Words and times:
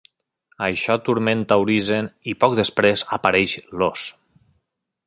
Això 0.67 0.95
turmenta 1.09 1.57
Urizen 1.65 2.09
i 2.33 2.37
poc 2.45 2.59
després 2.63 3.05
apareix 3.21 3.57
Los. 3.83 4.09